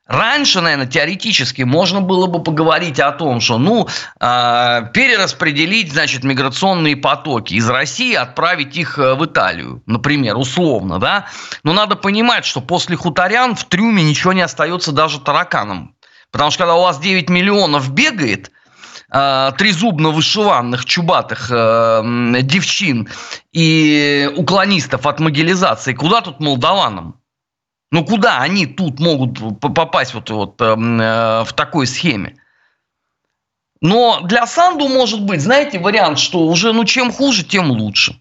Раньше, 0.07 0.61
наверное, 0.61 0.87
теоретически 0.87 1.63
можно 1.63 2.01
было 2.01 2.29
бы 2.29 2.41
поговорить 2.41 3.01
о 3.01 3.11
том, 3.11 3.41
что, 3.41 3.59
ну, 3.59 3.89
э, 4.21 4.83
перераспределить, 4.95 5.93
значит, 5.93 6.23
миграционные 6.23 6.97
потоки 6.97 7.55
из 7.55 7.69
России, 7.69 8.15
отправить 8.15 8.77
их 8.77 9.01
э, 9.01 9.15
в 9.17 9.27
Италию, 9.27 9.83
например, 9.87 10.37
условно, 10.37 11.01
да. 11.01 11.27
Но 11.65 11.73
надо 11.73 11.97
понимать, 11.97 12.45
что 12.45 12.61
после 12.61 12.95
хуторян 12.97 13.57
в 13.57 13.65
трюме 13.65 14.05
ничего 14.05 14.33
не 14.33 14.43
остается 14.43 14.93
даже 14.93 15.19
тараканам. 15.19 15.97
Потому 16.31 16.53
что 16.53 16.61
когда 16.61 16.77
у 16.77 16.83
вас 16.83 17.01
9 17.01 17.29
миллионов 17.29 17.91
бегает, 17.91 18.53
э, 19.13 19.53
трезубно 19.59 20.11
вышиванных 20.11 20.85
чубатых 20.85 21.51
э, 21.51 22.03
девчин 22.43 23.09
и 23.53 24.31
уклонистов 24.37 25.07
от 25.07 25.21
могилизации, 25.21 25.95
куда 25.95 26.21
тут 26.21 26.41
молдаванам? 26.41 27.21
Ну 27.93 28.05
куда 28.05 28.41
они 28.41 28.67
тут 28.67 29.01
могут 29.01 29.61
попасть 29.61 30.15
вот, 30.15 30.31
вот 30.31 30.61
э, 30.61 30.65
э, 30.65 31.45
в 31.45 31.53
такой 31.55 31.87
схеме? 31.87 32.37
Но 33.81 34.21
для 34.23 34.47
Санду 34.47 34.89
может 34.89 35.23
быть, 35.23 35.41
знаете, 35.41 35.79
вариант, 35.79 36.19
что 36.19 36.41
уже 36.47 36.73
ну 36.73 36.85
чем 36.85 37.13
хуже, 37.13 37.45
тем 37.45 37.71
лучше. 37.71 38.21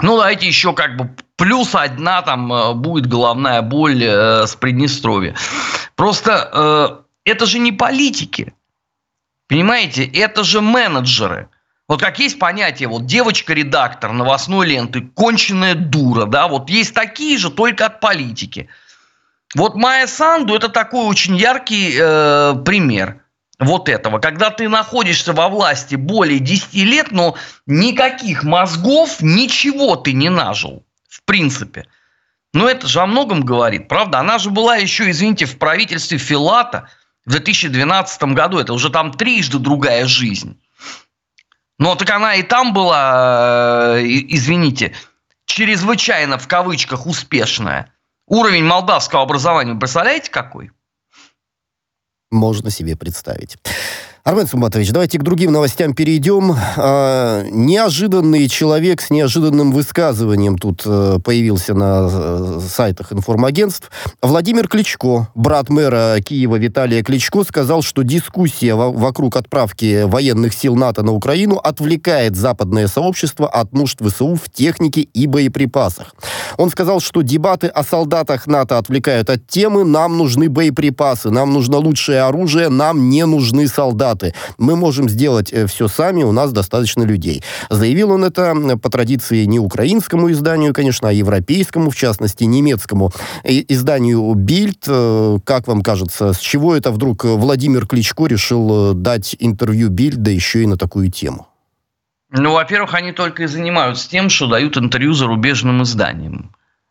Ну, 0.00 0.16
давайте 0.16 0.46
еще 0.46 0.74
как 0.74 0.96
бы 0.96 1.10
плюс 1.36 1.74
одна 1.74 2.22
там 2.22 2.52
э, 2.52 2.74
будет 2.74 3.06
головная 3.06 3.62
боль 3.62 4.04
э, 4.04 4.46
с 4.46 4.54
Приднестровья. 4.54 5.34
Просто 5.96 7.04
э, 7.24 7.30
это 7.30 7.46
же 7.46 7.58
не 7.58 7.72
политики. 7.72 8.54
Понимаете, 9.48 10.04
это 10.04 10.44
же 10.44 10.60
менеджеры. 10.60 11.48
Вот 11.88 12.00
как 12.00 12.18
есть 12.18 12.38
понятие, 12.38 12.88
вот 12.88 13.06
девочка-редактор 13.06 14.12
новостной 14.12 14.66
ленты, 14.66 15.00
конченая 15.00 15.74
дура, 15.74 16.26
да, 16.26 16.46
вот 16.46 16.68
есть 16.68 16.92
такие 16.92 17.38
же, 17.38 17.50
только 17.50 17.86
от 17.86 18.00
политики. 18.00 18.68
Вот 19.54 19.74
Майя 19.74 20.06
Санду 20.06 20.54
это 20.54 20.68
такой 20.68 21.06
очень 21.06 21.34
яркий 21.36 21.96
э, 21.98 22.54
пример 22.62 23.22
вот 23.58 23.88
этого. 23.88 24.18
Когда 24.18 24.50
ты 24.50 24.68
находишься 24.68 25.32
во 25.32 25.48
власти 25.48 25.94
более 25.94 26.40
10 26.40 26.74
лет, 26.74 27.10
но 27.10 27.36
никаких 27.64 28.44
мозгов, 28.44 29.22
ничего 29.22 29.96
ты 29.96 30.12
не 30.12 30.28
нажил, 30.28 30.84
в 31.08 31.22
принципе. 31.22 31.86
Но 32.52 32.68
это 32.68 32.86
же 32.86 33.00
о 33.00 33.06
многом 33.06 33.42
говорит, 33.42 33.88
правда? 33.88 34.18
Она 34.18 34.38
же 34.38 34.50
была 34.50 34.76
еще, 34.76 35.10
извините, 35.10 35.46
в 35.46 35.56
правительстве 35.58 36.18
Филата 36.18 36.88
в 37.28 37.30
2012 37.30 38.22
году. 38.34 38.58
Это 38.58 38.72
уже 38.72 38.88
там 38.88 39.12
трижды 39.12 39.58
другая 39.58 40.06
жизнь. 40.06 40.58
Но 41.78 41.94
так 41.94 42.08
она 42.10 42.34
и 42.34 42.42
там 42.42 42.72
была, 42.72 43.98
э, 43.98 44.02
извините, 44.02 44.94
чрезвычайно 45.44 46.38
в 46.38 46.48
кавычках 46.48 47.06
успешная. 47.06 47.92
Уровень 48.26 48.64
молдавского 48.64 49.22
образования, 49.22 49.74
представляете 49.74 50.30
какой? 50.30 50.72
Можно 52.30 52.70
себе 52.70 52.96
представить. 52.96 53.58
Армен 54.24 54.46
Сумбатович, 54.46 54.90
давайте 54.90 55.18
к 55.18 55.22
другим 55.22 55.52
новостям 55.52 55.94
перейдем. 55.94 56.54
А, 56.76 57.44
неожиданный 57.50 58.48
человек 58.48 59.00
с 59.00 59.10
неожиданным 59.10 59.70
высказыванием 59.72 60.58
тут 60.58 60.82
а, 60.84 61.18
появился 61.20 61.72
на 61.72 62.08
а, 62.10 62.60
сайтах 62.60 63.12
информагентств. 63.12 63.90
Владимир 64.20 64.68
Кличко, 64.68 65.28
брат 65.34 65.70
мэра 65.70 66.16
Киева 66.22 66.56
Виталия 66.56 67.02
Кличко, 67.02 67.44
сказал, 67.44 67.82
что 67.82 68.02
дискуссия 68.02 68.74
вокруг 68.74 69.36
отправки 69.36 70.02
военных 70.02 70.52
сил 70.52 70.74
НАТО 70.74 71.02
на 71.02 71.12
Украину 71.12 71.56
отвлекает 71.56 72.36
западное 72.36 72.88
сообщество 72.88 73.48
от 73.48 73.72
нужд 73.72 73.98
ВСУ 74.04 74.34
в 74.34 74.50
технике 74.50 75.02
и 75.02 75.26
боеприпасах. 75.26 76.14
Он 76.56 76.70
сказал, 76.70 77.00
что 77.00 77.22
дебаты 77.22 77.68
о 77.68 77.84
солдатах 77.84 78.46
НАТО 78.46 78.78
отвлекают 78.78 79.30
от 79.30 79.46
темы 79.46 79.84
«нам 79.84 80.18
нужны 80.18 80.48
боеприпасы, 80.48 81.30
нам 81.30 81.52
нужно 81.52 81.78
лучшее 81.78 82.22
оружие, 82.22 82.68
нам 82.68 83.08
не 83.08 83.24
нужны 83.24 83.68
солдаты» 83.68 84.07
результаты. 84.08 84.34
Мы 84.58 84.76
можем 84.76 85.08
сделать 85.08 85.52
э, 85.52 85.66
все 85.66 85.88
сами, 85.88 86.22
у 86.22 86.32
нас 86.32 86.52
достаточно 86.52 87.04
людей. 87.04 87.42
Заявил 87.70 88.10
он 88.10 88.24
это 88.24 88.54
по 88.82 88.90
традиции 88.90 89.44
не 89.44 89.58
украинскому 89.58 90.30
изданию, 90.30 90.74
конечно, 90.74 91.08
а 91.08 91.12
европейскому, 91.12 91.90
в 91.90 91.96
частности, 91.96 92.44
немецкому 92.44 93.12
изданию 93.44 94.34
«Бильд». 94.34 94.84
Э, 94.86 95.38
как 95.44 95.68
вам 95.68 95.82
кажется, 95.82 96.32
с 96.32 96.38
чего 96.38 96.74
это 96.74 96.90
вдруг 96.90 97.24
Владимир 97.24 97.86
Кличко 97.86 98.26
решил 98.26 98.92
э, 98.92 98.94
дать 98.94 99.36
интервью 99.38 99.88
«Бильд», 99.88 100.22
да 100.22 100.30
еще 100.30 100.62
и 100.62 100.66
на 100.66 100.76
такую 100.76 101.10
тему? 101.10 101.46
Ну, 102.30 102.52
во-первых, 102.52 102.94
они 102.94 103.12
только 103.12 103.44
и 103.44 103.46
занимаются 103.46 104.08
тем, 104.10 104.28
что 104.28 104.46
дают 104.46 104.76
интервью 104.76 105.14
зарубежным 105.14 105.82
изданиям. 105.82 106.50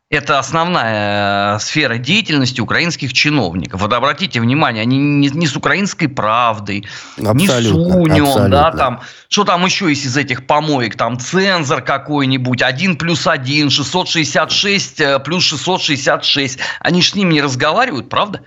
Это 0.09 0.39
основная 0.39 1.57
э, 1.57 1.59
сфера 1.59 1.97
деятельности 1.97 2.61
украинских 2.61 3.11
чиновников. 3.11 3.81
Вот 3.81 3.91
обратите 3.91 4.39
внимание, 4.39 4.83
они 4.83 4.97
не, 4.97 5.27
не 5.27 5.47
с 5.47 5.55
украинской 5.57 6.07
правдой, 6.07 6.87
абсолютно, 7.17 7.37
не 7.37 8.21
с 8.21 8.25
Унион, 8.25 8.49
да, 8.49 8.71
там, 8.71 9.01
что 9.27 9.43
там 9.43 9.65
еще 9.65 9.89
есть 9.89 10.05
из 10.05 10.15
этих 10.15 10.47
помоек, 10.47 10.95
там 10.95 11.19
цензор 11.19 11.81
какой-нибудь, 11.81 12.61
1 12.61 12.95
плюс 12.95 13.27
1, 13.27 13.69
666 13.69 15.01
э, 15.01 15.19
плюс 15.19 15.43
666. 15.43 16.59
Они 16.79 17.01
же 17.01 17.09
с 17.09 17.15
ним 17.15 17.29
не 17.29 17.41
разговаривают, 17.41 18.07
правда? 18.07 18.43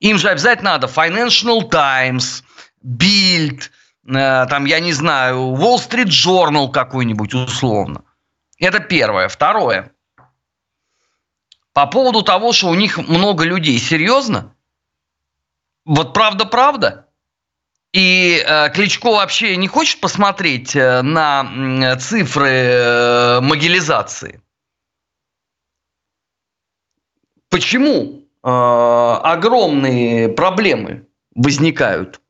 Им 0.00 0.18
же 0.18 0.28
обязательно 0.28 0.72
надо 0.72 0.86
Financial 0.86 1.66
Times, 1.66 2.44
Bild, 2.84 3.70
э, 4.06 4.46
там, 4.50 4.66
я 4.66 4.80
не 4.80 4.92
знаю, 4.92 5.54
Wall 5.56 5.78
Street 5.78 6.08
Journal 6.08 6.70
какой-нибудь 6.70 7.32
условно. 7.32 8.02
Это 8.58 8.80
первое. 8.80 9.28
Второе– 9.28 9.90
по 11.74 11.86
поводу 11.86 12.22
того, 12.22 12.52
что 12.52 12.68
у 12.68 12.74
них 12.74 12.96
много 12.96 13.44
людей. 13.44 13.78
Серьезно? 13.78 14.54
Вот 15.84 16.14
правда-правда? 16.14 17.08
И 17.92 18.42
э, 18.44 18.70
Кличко 18.70 19.10
вообще 19.10 19.56
не 19.56 19.68
хочет 19.68 20.00
посмотреть 20.00 20.74
э, 20.74 21.02
на 21.02 21.96
цифры 21.96 22.48
э, 22.48 23.40
могилизации? 23.40 24.40
Почему 27.50 28.22
э, 28.42 28.48
огромные 28.48 30.28
проблемы 30.28 31.06
возникают? 31.34 32.20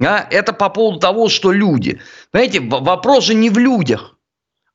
А? 0.00 0.26
Это 0.30 0.52
по 0.52 0.68
поводу 0.68 0.98
того, 0.98 1.28
что 1.28 1.52
люди. 1.52 2.00
Понимаете, 2.32 2.60
вопрос 2.60 3.24
же 3.24 3.34
не 3.34 3.50
в 3.50 3.58
людях, 3.58 4.16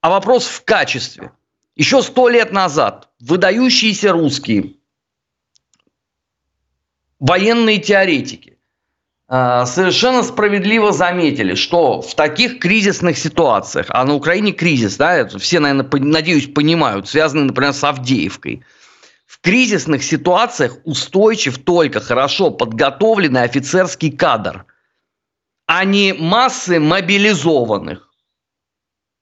а 0.01 0.09
вопрос 0.09 0.47
в 0.47 0.63
качестве. 0.63 1.31
Еще 1.75 2.01
сто 2.01 2.27
лет 2.29 2.51
назад 2.51 3.08
выдающиеся 3.19 4.11
русские 4.11 4.75
военные 7.19 7.79
теоретики 7.79 8.57
а, 9.27 9.65
совершенно 9.65 10.23
справедливо 10.23 10.91
заметили, 10.91 11.53
что 11.53 12.01
в 12.01 12.15
таких 12.15 12.59
кризисных 12.59 13.17
ситуациях, 13.17 13.87
а 13.89 14.03
на 14.05 14.15
Украине 14.15 14.53
кризис, 14.53 14.97
да, 14.97 15.27
все, 15.37 15.59
наверное, 15.59 15.87
надеюсь, 15.99 16.47
понимают, 16.47 17.07
связанный, 17.07 17.43
например, 17.43 17.73
с 17.73 17.83
Авдеевкой, 17.83 18.63
в 19.27 19.39
кризисных 19.41 20.03
ситуациях 20.03 20.77
устойчив 20.83 21.59
только 21.59 21.99
хорошо 21.99 22.49
подготовленный 22.49 23.43
офицерский 23.43 24.11
кадр, 24.11 24.65
а 25.67 25.85
не 25.85 26.13
массы 26.13 26.79
мобилизованных. 26.79 28.09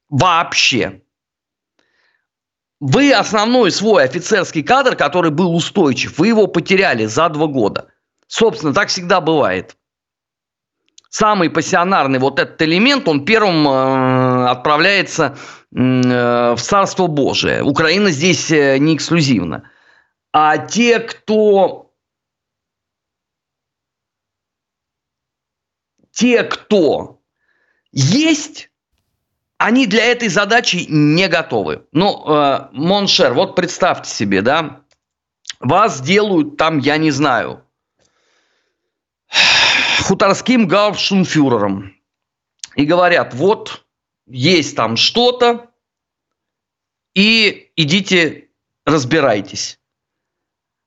Вообще. 0.07 1.01
Вы 2.79 3.11
основной 3.11 3.71
свой 3.71 4.03
офицерский 4.03 4.61
кадр, 4.61 4.95
который 4.95 5.31
был 5.31 5.55
устойчив, 5.55 6.19
вы 6.19 6.27
его 6.27 6.47
потеряли 6.47 7.05
за 7.05 7.29
два 7.29 7.47
года. 7.47 7.89
Собственно, 8.27 8.73
так 8.73 8.89
всегда 8.89 9.19
бывает. 9.19 9.75
Самый 11.09 11.49
пассионарный 11.49 12.19
вот 12.19 12.37
этот 12.37 12.61
элемент, 12.61 13.07
он 13.07 13.25
первым 13.25 13.67
э, 13.67 14.49
отправляется 14.49 15.37
э, 15.73 16.55
в 16.55 16.57
Царство 16.59 17.07
Божие. 17.07 17.63
Украина 17.63 18.11
здесь 18.11 18.51
э, 18.51 18.77
не 18.77 18.95
эксклюзивна. 18.95 19.69
А 20.31 20.57
те, 20.57 20.99
кто... 20.99 21.91
Те, 26.11 26.43
кто 26.43 27.21
есть, 27.91 28.69
они 29.57 29.87
для 29.87 30.05
этой 30.05 30.29
задачи 30.29 30.85
не 30.87 31.27
готовы. 31.27 31.85
Ну, 31.91 32.23
э, 32.27 32.69
mon 32.73 32.96
cher, 32.96 33.33
вот 33.33 33.55
представьте 33.55 34.09
себе, 34.09 34.41
да, 34.41 34.81
вас 35.59 36.01
делают 36.01 36.57
там, 36.57 36.77
я 36.79 36.97
не 36.97 37.11
знаю, 37.11 37.63
хуторским 40.03 40.67
гауптштунфюрером. 40.67 41.93
И 42.75 42.85
говорят, 42.85 43.33
вот, 43.33 43.85
есть 44.27 44.75
там 44.75 44.97
что-то, 44.97 45.71
и 47.15 47.71
идите 47.75 48.49
разбирайтесь. 48.85 49.79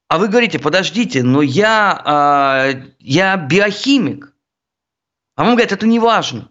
А 0.06 0.18
вы 0.18 0.28
говорите, 0.28 0.58
подождите, 0.58 1.22
но 1.22 1.42
я, 1.42 2.72
э, 2.72 2.92
я 3.00 3.36
биохимик. 3.36 4.32
А 5.34 5.44
вам 5.44 5.52
говорят, 5.54 5.72
это 5.72 5.86
не 5.86 5.98
важно. 5.98 6.50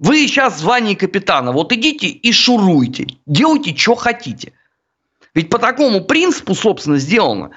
Вы 0.00 0.26
сейчас 0.26 0.54
в 0.54 0.60
звании 0.60 0.94
капитана, 0.94 1.52
вот 1.52 1.74
идите 1.74 2.06
и 2.06 2.32
шуруйте, 2.32 3.06
делайте, 3.26 3.76
что 3.76 3.94
хотите. 3.94 4.54
Ведь 5.34 5.50
по 5.50 5.58
такому 5.58 6.00
принципу, 6.00 6.54
собственно, 6.54 6.96
сделано. 6.96 7.50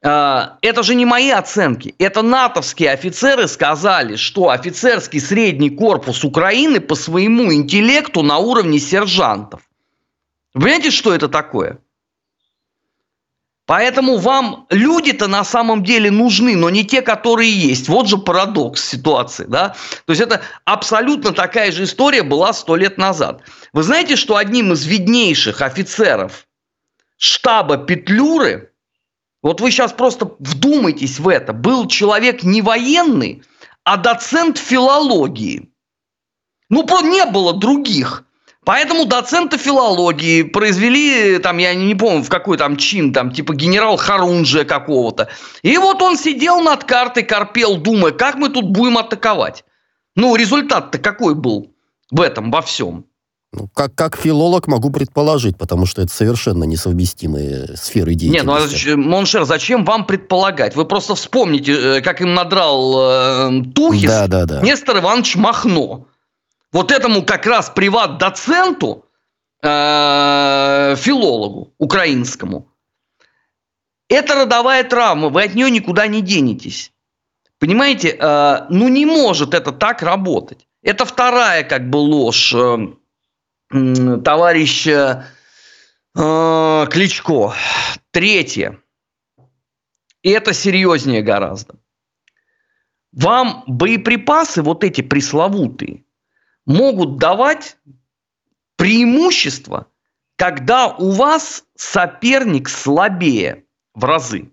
А, 0.00 0.56
это 0.62 0.84
же 0.84 0.94
не 0.94 1.04
мои 1.04 1.30
оценки. 1.30 1.96
Это 1.98 2.22
натовские 2.22 2.92
офицеры 2.92 3.48
сказали, 3.48 4.14
что 4.14 4.50
офицерский 4.50 5.18
средний 5.18 5.68
корпус 5.68 6.22
Украины 6.22 6.78
по 6.78 6.94
своему 6.94 7.52
интеллекту 7.52 8.22
на 8.22 8.38
уровне 8.38 8.78
сержантов. 8.78 9.62
Вы 10.54 10.60
понимаете, 10.62 10.92
что 10.92 11.12
это 11.12 11.28
такое? 11.28 11.78
Поэтому 13.70 14.16
вам 14.16 14.66
люди-то 14.68 15.28
на 15.28 15.44
самом 15.44 15.84
деле 15.84 16.10
нужны, 16.10 16.56
но 16.56 16.70
не 16.70 16.84
те, 16.84 17.02
которые 17.02 17.52
есть. 17.52 17.88
Вот 17.88 18.08
же 18.08 18.18
парадокс 18.18 18.84
ситуации. 18.84 19.44
Да? 19.46 19.76
То 20.06 20.12
есть 20.12 20.20
это 20.20 20.40
абсолютно 20.64 21.30
такая 21.30 21.70
же 21.70 21.84
история 21.84 22.24
была 22.24 22.52
сто 22.52 22.74
лет 22.74 22.98
назад. 22.98 23.42
Вы 23.72 23.84
знаете, 23.84 24.16
что 24.16 24.34
одним 24.34 24.72
из 24.72 24.84
виднейших 24.86 25.62
офицеров 25.62 26.48
штаба 27.16 27.76
Петлюры, 27.76 28.72
вот 29.40 29.60
вы 29.60 29.70
сейчас 29.70 29.92
просто 29.92 30.32
вдумайтесь 30.40 31.20
в 31.20 31.28
это, 31.28 31.52
был 31.52 31.86
человек 31.86 32.42
не 32.42 32.62
военный, 32.62 33.44
а 33.84 33.98
доцент 33.98 34.58
филологии. 34.58 35.70
Ну, 36.70 36.84
не 37.02 37.24
было 37.24 37.52
других. 37.52 38.24
Поэтому 38.70 39.04
доцента 39.04 39.58
филологии 39.58 40.44
произвели, 40.44 41.38
там, 41.38 41.58
я 41.58 41.74
не 41.74 41.96
помню, 41.96 42.22
в 42.22 42.28
какой 42.28 42.56
там 42.56 42.76
чин, 42.76 43.12
там, 43.12 43.32
типа 43.32 43.52
генерал 43.52 43.96
Харунжия 43.96 44.62
какого-то. 44.62 45.28
И 45.62 45.76
вот 45.76 46.00
он 46.02 46.16
сидел 46.16 46.60
над 46.60 46.84
картой, 46.84 47.24
корпел, 47.24 47.78
думая, 47.78 48.12
как 48.12 48.36
мы 48.36 48.48
тут 48.48 48.70
будем 48.70 48.96
атаковать. 48.98 49.64
Ну, 50.14 50.36
результат-то 50.36 50.98
какой 50.98 51.34
был 51.34 51.72
в 52.12 52.20
этом, 52.20 52.52
во 52.52 52.62
всем? 52.62 53.06
Ну, 53.52 53.68
как, 53.74 53.96
как 53.96 54.16
филолог 54.16 54.68
могу 54.68 54.90
предположить, 54.90 55.58
потому 55.58 55.84
что 55.84 56.02
это 56.02 56.14
совершенно 56.14 56.62
несовместимые 56.62 57.76
сферы 57.76 58.14
деятельности. 58.14 58.86
Нет, 58.86 58.96
ну, 58.96 59.02
а 59.02 59.08
mon 59.08 59.22
cher, 59.22 59.46
зачем 59.46 59.84
вам 59.84 60.06
предполагать? 60.06 60.76
Вы 60.76 60.84
просто 60.84 61.16
вспомните, 61.16 61.72
э, 61.72 62.00
как 62.02 62.20
им 62.20 62.34
надрал 62.34 63.50
э, 63.50 63.62
тухис 63.74 64.08
да, 64.08 64.28
да, 64.28 64.44
да. 64.44 64.60
Нестор 64.60 64.98
Иванович 64.98 65.34
Махно. 65.34 66.06
Вот 66.72 66.92
этому 66.92 67.24
как 67.24 67.46
раз 67.46 67.70
приват-доценту, 67.70 69.06
э, 69.62 70.94
филологу 70.96 71.74
украинскому, 71.78 72.72
это 74.08 74.34
родовая 74.34 74.84
травма, 74.84 75.28
вы 75.28 75.44
от 75.44 75.54
нее 75.54 75.70
никуда 75.70 76.06
не 76.06 76.22
денетесь. 76.22 76.92
Понимаете, 77.58 78.16
э, 78.18 78.66
ну 78.70 78.88
не 78.88 79.04
может 79.04 79.54
это 79.54 79.72
так 79.72 80.02
работать. 80.02 80.66
Это 80.82 81.04
вторая 81.04 81.64
как 81.64 81.90
бы 81.90 81.96
ложь 81.96 82.54
э, 82.54 82.96
товарища 83.70 85.26
Кличко. 86.12 87.54
Третье. 88.10 88.80
И 90.22 90.30
это 90.30 90.52
серьезнее 90.52 91.22
гораздо. 91.22 91.76
Вам 93.12 93.64
боеприпасы, 93.66 94.62
вот 94.62 94.84
эти 94.84 95.00
пресловутые, 95.00 96.04
могут 96.66 97.16
давать 97.18 97.76
преимущество, 98.76 99.86
когда 100.36 100.88
у 100.88 101.10
вас 101.10 101.64
соперник 101.76 102.68
слабее 102.68 103.64
в 103.94 104.04
разы. 104.04 104.50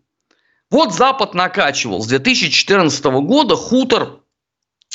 Вот 0.69 0.93
Запад 0.93 1.33
накачивал 1.33 2.01
с 2.01 2.07
2014 2.07 3.05
года 3.05 3.55
хутор 3.55 4.19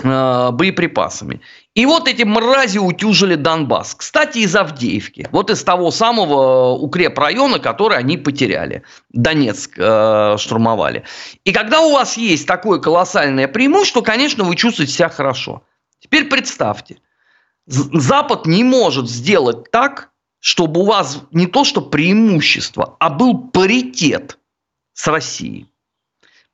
э, 0.02 0.50
боеприпасами. 0.52 1.40
И 1.74 1.86
вот 1.86 2.08
эти 2.08 2.24
мрази 2.24 2.76
утюжили 2.76 3.36
Донбасс. 3.36 3.94
Кстати, 3.94 4.40
из 4.40 4.54
Авдеевки. 4.54 5.28
Вот 5.32 5.48
из 5.48 5.64
того 5.64 5.90
самого 5.90 6.72
укрепрайона, 6.72 7.58
который 7.58 7.96
они 7.96 8.18
потеряли. 8.18 8.82
Донецк 9.08 9.78
э, 9.78 10.36
штурмовали. 10.38 11.04
И 11.44 11.52
когда 11.52 11.80
у 11.80 11.92
вас 11.92 12.18
есть 12.18 12.46
такое 12.46 12.78
колоссальное 12.78 13.48
преимущество, 13.48 14.02
конечно, 14.02 14.44
вы 14.44 14.56
чувствуете 14.56 14.92
себя 14.92 15.08
хорошо. 15.08 15.62
Теперь 16.02 16.24
представьте. 16.24 16.98
Запад 17.66 18.44
не 18.46 18.64
может 18.64 19.08
сделать 19.08 19.70
так, 19.70 20.10
чтобы 20.40 20.80
у 20.80 20.84
вас 20.84 21.22
не 21.30 21.46
то 21.46 21.64
что 21.64 21.80
преимущество, 21.80 22.96
а 22.98 23.08
был 23.08 23.38
паритет 23.38 24.38
с 24.94 25.06
Россией. 25.06 25.68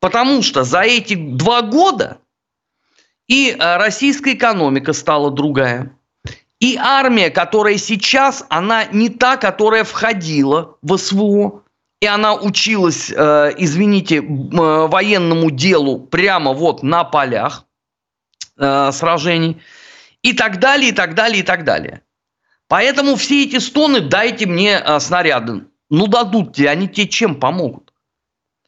Потому 0.01 0.43
что 0.43 0.65
за 0.65 0.83
эти 0.83 1.15
два 1.15 1.63
года 1.63 2.19
и 3.27 3.51
э, 3.51 3.77
российская 3.79 4.35
экономика 4.35 4.93
стала 4.93 5.31
другая. 5.31 5.93
И 6.61 6.77
армия, 6.77 7.31
которая 7.31 7.79
сейчас, 7.79 8.45
она 8.51 8.85
не 8.85 9.09
та, 9.09 9.39
которая 9.39 9.85
входила 9.85 10.77
в 10.83 10.97
СВО, 10.99 11.63
и 12.01 12.07
она 12.07 12.35
училась, 12.35 13.11
э, 13.11 13.55
извините, 13.57 14.17
э, 14.17 14.23
военному 14.23 15.51
делу 15.51 16.01
прямо 16.01 16.53
вот 16.53 16.83
на 16.83 17.05
полях 17.05 17.65
сражений, 18.59 19.63
и 20.23 20.33
так 20.33 20.59
далее, 20.59 20.91
и 20.91 20.93
так 20.93 21.15
далее, 21.15 21.41
и 21.41 21.43
так 21.43 21.65
далее. 21.65 22.03
Поэтому 22.67 23.17
все 23.17 23.45
эти 23.45 23.59
стоны 23.59 24.01
«дайте 24.01 24.47
мне 24.47 24.83
снаряды». 25.01 25.65
Ну, 25.91 26.07
дадут 26.07 26.57
тебе, 26.57 26.69
они 26.69 26.89
тебе 26.89 27.09
чем 27.09 27.37
помогут? 27.37 27.95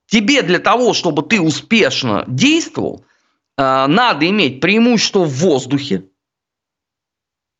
Тебе 0.06 0.42
для 0.42 0.58
того, 0.58 0.94
чтобы 0.94 1.22
ты 1.22 1.40
успешно 1.40 2.24
действовал, 2.26 3.04
Э, 3.60 3.86
надо 3.88 4.26
иметь 4.28 4.60
преимущество 4.60 5.24
в 5.24 5.34
воздухе. 5.34 6.04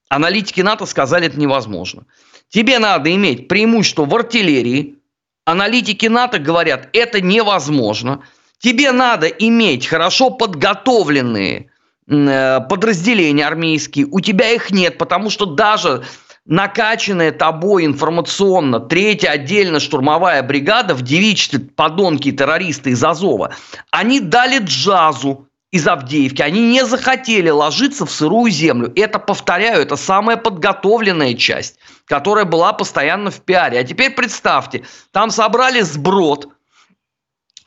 Аналитики 0.09 0.63
НАТО 0.63 0.87
сказали, 0.87 1.27
это 1.27 1.39
невозможно. 1.39 2.07
Тебе 2.49 2.79
надо 2.79 3.15
иметь 3.15 3.49
преимущество 3.49 4.07
в 4.07 4.15
артиллерии. 4.15 4.99
Аналитики 5.45 6.07
НАТО 6.07 6.39
говорят, 6.39 6.89
это 6.95 7.21
невозможно. 7.21 8.25
Тебе 8.59 8.93
надо 8.93 9.27
иметь 9.27 9.87
хорошо 9.87 10.31
подготовленные 10.31 11.59
э, 11.59 11.71
подразделения 12.11 13.47
армейские. 13.47 14.07
У 14.11 14.21
тебя 14.21 14.51
их 14.51 14.71
нет, 14.71 14.99
потому 14.99 15.31
что 15.31 15.47
даже 15.47 16.03
накачанная 16.45 17.31
тобой 17.33 17.87
информационно 17.87 18.81
третья 18.81 19.31
отдельно 19.31 19.79
штурмовая 19.79 20.43
бригада 20.43 20.95
в 20.95 21.03
девичестве 21.03 21.61
подонки 21.61 22.33
террористы 22.33 22.91
из 22.91 23.05
Азова, 23.05 23.55
они 23.91 24.21
дали 24.21 24.59
джазу 24.59 25.47
из 25.71 25.87
Авдеевки, 25.87 26.43
они 26.43 26.67
не 26.73 26.85
захотели 26.85 27.49
ложиться 27.49 28.05
в 28.05 28.11
сырую 28.11 28.51
землю. 28.51 28.93
Это, 28.97 29.21
повторяю, 29.21 29.83
это 29.83 29.95
самая 29.95 30.37
подготовленная 30.37 31.35
часть, 31.35 31.79
которая 32.07 32.45
была 32.45 32.73
постоянно 32.73 33.31
в 33.31 33.41
пиаре. 33.41 33.79
А 33.79 33.85
теперь 33.85 34.11
представьте, 34.11 34.85
там 35.13 35.31
собрали 35.31 35.83
сброд 35.83 36.49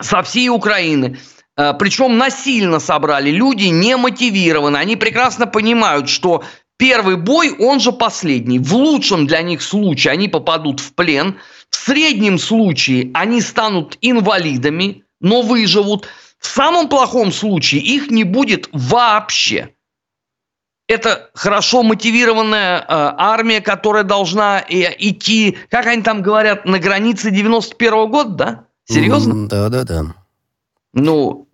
со 0.01 0.21
всей 0.21 0.49
Украины, 0.49 1.15
э, 1.15 1.42
причем 1.55 2.17
насильно 2.17 2.79
собрали, 2.79 3.29
люди 3.29 3.65
не 3.65 3.95
мотивированы, 3.97 4.77
они 4.77 4.95
прекрасно 4.95 5.47
понимают, 5.47 6.09
что 6.09 6.43
первый 6.77 7.15
бой, 7.15 7.55
он 7.59 7.79
же 7.79 7.91
последний. 7.91 8.59
В 8.59 8.73
лучшем 8.73 9.27
для 9.27 9.41
них 9.41 9.61
случае 9.61 10.13
они 10.13 10.27
попадут 10.27 10.79
в 10.79 10.93
плен, 10.93 11.37
в 11.69 11.75
среднем 11.75 12.39
случае 12.39 13.11
они 13.13 13.41
станут 13.41 13.97
инвалидами, 14.01 15.03
но 15.19 15.41
выживут– 15.41 16.07
в 16.43 16.47
самом 16.47 16.89
плохом 16.89 17.31
случае 17.31 17.81
их 17.81 18.11
не 18.11 18.25
будет 18.25 18.67
вообще. 18.73 19.69
Это 20.89 21.29
хорошо 21.33 21.81
мотивированная 21.81 22.79
э, 22.79 22.83
армия, 22.89 23.61
которая 23.61 24.03
должна 24.03 24.59
э, 24.59 24.93
идти, 24.99 25.57
как 25.69 25.87
они 25.87 26.03
там 26.03 26.21
говорят, 26.21 26.65
на 26.65 26.79
границе 26.79 27.31
91 27.31 27.93
-го 27.93 28.07
года, 28.09 28.29
да? 28.35 28.65
Серьезно? 28.83 29.47
Да, 29.47 29.69
да, 29.69 29.83
да. 29.85 30.03
Ну, 30.93 31.47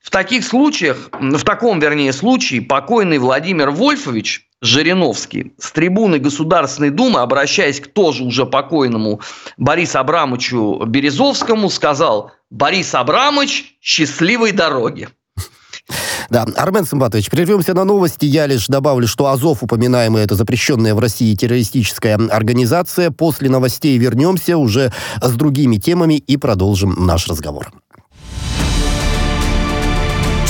в 0.00 0.10
таких 0.10 0.44
случаях, 0.44 1.10
в 1.12 1.44
таком, 1.44 1.78
вернее, 1.78 2.12
случае, 2.12 2.62
покойный 2.62 3.18
Владимир 3.18 3.70
Вольфович 3.70 4.48
Жириновский 4.60 5.54
с 5.58 5.72
трибуны 5.72 6.18
Государственной 6.18 6.90
Думы, 6.90 7.20
обращаясь 7.20 7.80
к 7.80 7.88
тоже 7.88 8.22
уже 8.22 8.46
покойному 8.46 9.20
Борису 9.56 9.98
Абрамовичу 9.98 10.84
Березовскому, 10.86 11.70
сказал, 11.70 12.32
Борис 12.50 12.94
Абрамович, 12.94 13.76
счастливой 13.80 14.52
дороги. 14.52 15.08
Да, 16.30 16.46
Армен 16.56 16.84
Самбатович, 16.84 17.28
прервемся 17.28 17.74
на 17.74 17.84
новости. 17.84 18.24
Я 18.24 18.46
лишь 18.46 18.66
добавлю, 18.66 19.06
что 19.06 19.26
Азов, 19.26 19.62
упоминаемый, 19.62 20.22
это 20.22 20.34
запрещенная 20.34 20.94
в 20.94 20.98
России 20.98 21.34
террористическая 21.34 22.16
организация. 22.16 23.10
После 23.10 23.48
новостей 23.50 23.98
вернемся 23.98 24.56
уже 24.56 24.92
с 25.20 25.32
другими 25.32 25.76
темами 25.76 26.14
и 26.14 26.36
продолжим 26.36 27.06
наш 27.06 27.28
разговор. 27.28 27.72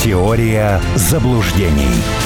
Теория 0.02 0.80
заблуждений. 0.96 2.21